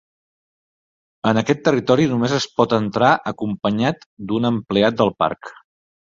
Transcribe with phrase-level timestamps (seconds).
[1.31, 5.51] En aquest territori només es pot entrar acompanyat d'un empleat del parc.